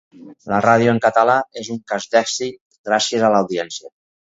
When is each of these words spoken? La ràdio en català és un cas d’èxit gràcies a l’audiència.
La 0.53 0.61
ràdio 0.65 0.93
en 0.93 1.01
català 1.03 1.37
és 1.65 1.71
un 1.77 1.81
cas 1.95 2.11
d’èxit 2.15 2.61
gràcies 2.93 3.31
a 3.31 3.35
l’audiència. 3.39 3.99